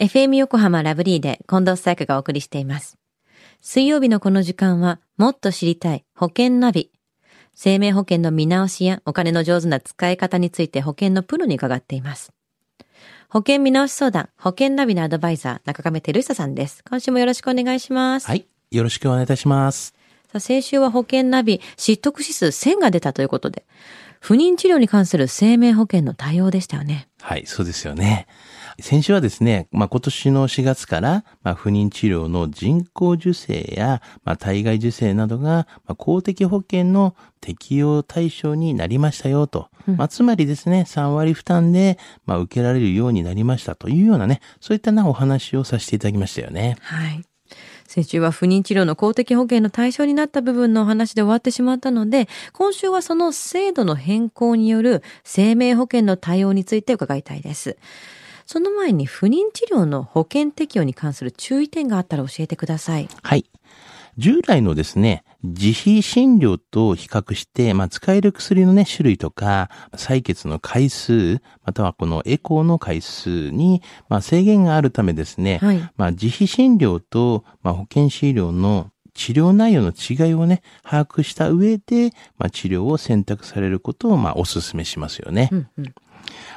[0.00, 2.96] FM 横浜ラブリーで近藤紗友香がお送りしています。
[3.60, 6.92] 水曜日のこの時間は、もっと知りたい保険ナビ。
[7.52, 12.32] 生命保険の見直しやお金の上手な使い方について保険のプロに伺っています。
[13.28, 16.84] 保険見直し相談、保険ナビのアドバイザー、中亀照久さんです。
[16.88, 18.28] 今週もよろしくお願いします。
[18.28, 18.46] はい。
[18.70, 19.94] よろしくお願いいたします。
[20.28, 23.64] さあ先週は保険ナビ、失得指数1000が出たということで、
[24.20, 27.08] 不妊治療に関する生命保険の対応でしたよね。
[27.20, 28.26] はい、そうですよね。
[28.80, 39.68] 先週はですね、まあ、今年の4月から、まあ、不妊治療の人工授精や、まあ、体外受精などが、まあ、公的保険の適用対象になりましたよと。
[39.86, 46.76] まあ、つまりですね、3割負担で、まあ、受けられるようになりましたというようなね、そういったなお話をさせていただきましたよね。
[46.82, 47.27] はい。
[47.88, 57.78] 先週は不妊治療の公的保険の対象になった部分のお話で終わってしまったので、今週はその制度の変更による生命保険の対応について伺いたいです。
[58.44, 63.08] その前に不妊治療の保険適用に関する注意点があったら教えてください。
[63.22, 63.46] はい。
[64.18, 85.48] 従来のですね、自費診療と比較して、まあ、使える薬のね、種類とか、採血の回数、またはこのエコーの回数に、まあ、制限があるためですね、はいまあ、自費診療と、まあ、保険診療の治療内容の違いをね、把握した上で、まあ、治療を選択されることを、まあ、お勧めしますよね。
[85.52, 85.94] うんうん。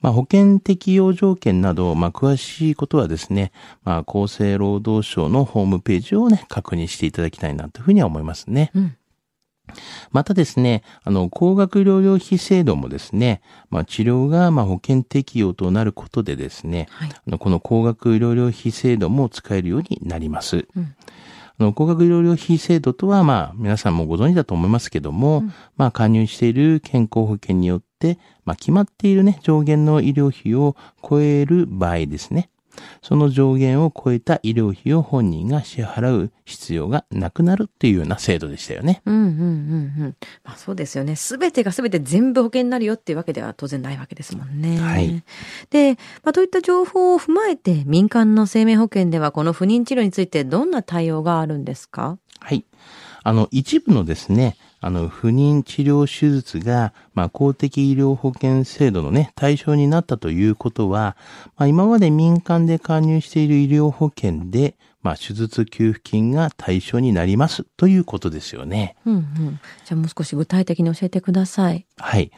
[0.00, 3.52] まあ、保険適用条件など、まあ、詳しいことはですね、
[3.84, 8.70] まあ、厚生労働省のホームページをね、確認していただきたいなというふうには思いますね。
[8.74, 8.96] うん
[10.12, 17.10] またですね、あの、高額療養費制度もですね、まあ、治療が、まあ、保険適用となることでですね、はい。
[17.10, 20.68] あのこの高額療養費制度も使えるようになります。
[20.76, 20.94] うん
[21.58, 25.42] あの高額療養費制度とは、まあ、皆さんもご存知だと思いますけども、
[25.76, 27.86] まあ、加入している健康保険によって、
[28.44, 30.76] まあ、決まっているね、上限の医療費を
[31.08, 32.50] 超える場合ですね。
[33.00, 39.00] その上限を超えた医療費を本人が支払う必要がなくなるっていうような制度でしたよね。
[39.06, 39.34] うんうんうんう
[40.08, 40.16] ん。
[40.44, 41.16] まあそうですよね。
[41.16, 44.78] すべてがすべて全部保険になるよっていうわけでは当然ないわけですもんね。
[44.78, 45.22] はい。
[45.70, 52.18] で、まあといった情報を踏まえて民間の生命保険ではこの不妊治療についてどんな対応があるんですか？
[52.40, 52.66] はい。
[53.22, 54.54] あの、一部のですね、
[54.86, 61.16] あの、不妊治療手術が、まあ、公的医療保険制度のね、対象になったということは、
[61.56, 64.76] まあ、今まで民間で加入している医療保険で、
[65.06, 68.96] まあ、手術給付金が対象になりますということですよね。
[69.06, 69.60] うんうん。
[69.84, 71.86] じゃあもう少し具体的に教えてください。
[71.96, 72.32] はい。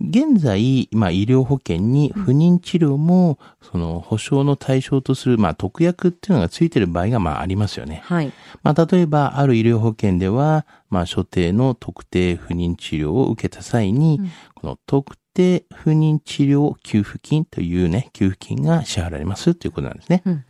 [0.00, 8.02] 現在、まあ、医療保険に不妊治療も、その、保障の対象とする、まあ、特約っていうのがついている場合が、まあ、ありますよね。
[8.04, 8.32] はい。
[8.62, 14.20] まあ、例えば、ある医療保険では、まあ、所定の特定不妊治療を受けた際に、
[14.62, 20.22] この特定不妊治療給付金というね、給付金が支払われますということなんですね。
[20.24, 20.44] うんうん。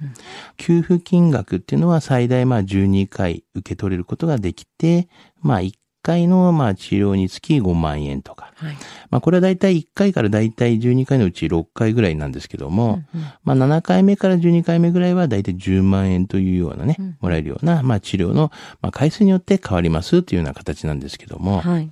[0.59, 5.09] 給付金額っていうのは最大まあ12回受け取れることができて、
[5.41, 8.53] まあ1回のまあ治療につき5万円とか。
[8.57, 8.77] はい。
[9.11, 21.91] まあこれはだいたい1回からだいたい12回のうち6回ぐらいなんですけども、うんうんまあ7回目から12回目ぐらいはだいたい10万円というようなね、もらえるようなまあ治療のまあ回数によって変わりますというような形なんですけども、はい。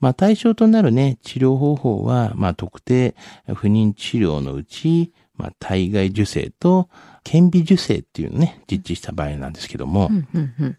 [0.00, 3.14] まあ対象となるね、治療方法は、まあ特定
[3.54, 6.88] 不妊治療のうち、まあ体外受精と
[7.24, 10.78] 顕微授精っていうのね、実地した場合なんですけども、うんうんうん。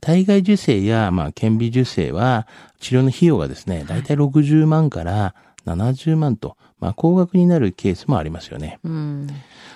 [0.00, 2.46] 体外受精や、まあ顕微受精は
[2.80, 5.34] 治療の費用がですね、だいたい60万から
[5.66, 8.78] 70万と、まあ高額になるケースもありますよね。
[8.84, 9.26] うん。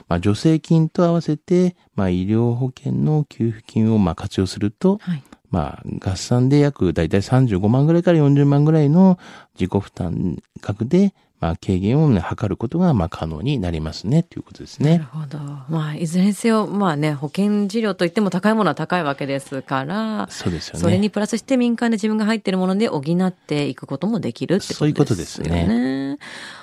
[0.08, 5.22] まあ助成金と合わせて、まあ医療保険の給付金をまあ活用すると、はい。
[5.50, 9.18] まあ、合算で約だいたい35万ぐらいから40万ぐらいの
[9.58, 15.04] 自己負担額で、まあ、軽減を、ね、図ることが、まあ、可能になりますね、ということですねなる。
[15.04, 15.38] ほど。
[15.68, 20.80] まあ、いずれにせよ、まあね、保険治療といっても高いものは高いわけですから、そうですよね。
[20.80, 24.84] それにプラスして民間で自分が入っているもので補っていくこともできるってことですよね。
[24.84, 26.18] そういうことですね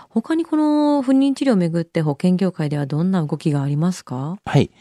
[0.10, 4.72] 他にこの不妊治療をめぐって保険業界ではどんな動きがありますかはい。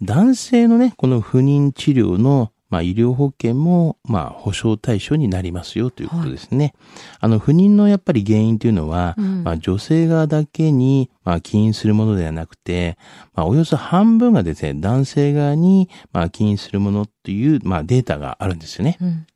[0.00, 6.74] 男性のね、この不妊治療の、まあ、医療保険も、まあ、保証対象になりますよということですね。
[7.20, 12.98] あの、不妊のやっぱり原因というのは、うんまあ、女性側だけに、まあ、起因するものではなくて、
[13.34, 18.98] まあ、およそ半分がですね、男性側に、まあ、起因するものっていう、まあ、データがあるんですよね。
[19.00, 19.26] うん。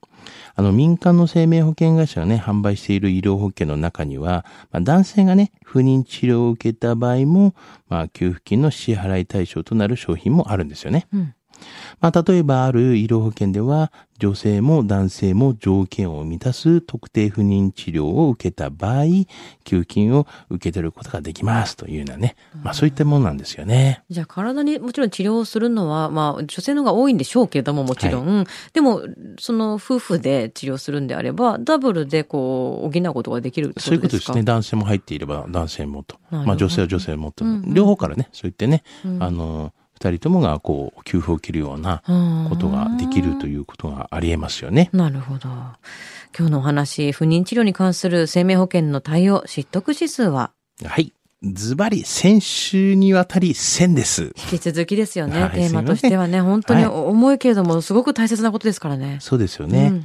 [0.54, 7.54] あの、民間の生命保険会社がね、販売している医療保険の中には、まあ、男性がね、不妊治療を受けた場合も、
[7.88, 11.06] まあ、給付金の支払い対象となる商品もあるんですよね。
[11.12, 11.34] うん。
[12.00, 19.04] まあ、例えばある医療保険では、女性も男性も条件を満たす特定不妊治療を受けた場合、
[19.64, 24.04] 給付金を受け取ることができますというようなね、まあそういったものなんですよね。
[24.10, 29.02] じゃあ体にもちろん治療をするのは、まあ女性の方が多いんでしょうけれどももちろん、はい、でも
[29.40, 33.88] その夫婦で治療するんであれば、ダブルでこう補うことができるってことですか？
[33.88, 34.42] そういうことですね。
[34.44, 36.16] 男性も入っていれば男性もと。
[36.30, 37.44] まあ女性は女性もと。
[37.66, 42.02] 両方からね、そう言ってね、うん、あの、二人ともがこう、給付を切るような
[42.48, 44.90] ことができるということがあり得ますよね。
[44.92, 45.48] なるほど。
[46.36, 50.50] 今日のお話、不妊治療に関する生命保険の対応、知得指数は？
[50.84, 51.12] はい。
[51.44, 54.32] ズバリ、先週にわたり1000です。
[54.52, 56.40] 引き続きですよね、はい、テーマとしてはね。
[56.40, 59.18] 本当に重いけれども、すごく大切なことですからね。
[59.20, 59.86] そうですよね。
[59.86, 60.02] うんうん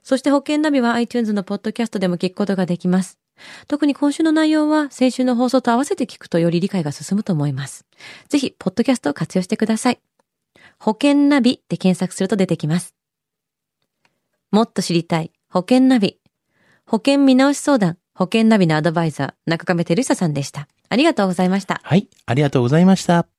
[0.02, 3.18] そして保険ナビは iTunes のポッドキャストでも聞くことができます。
[3.66, 7.84] 特に今週の内容は先週の放送と合わせて聞くとより理解が進むと思います。
[8.28, 10.00] ぜひ、ポッドキャストを活用してください。
[10.78, 12.94] 保険ナビで検索すると出てきます。
[14.56, 16.18] もっと知りたい保険ナビ。
[16.86, 20.66] 保険見直し相談、保険ナビのアドバイザー、中亀照久さんでした。
[20.88, 21.82] ありがとうございました。
[21.84, 23.35] はい、ありがとうございました。